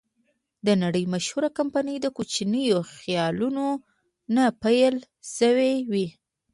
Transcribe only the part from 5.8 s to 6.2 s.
وې.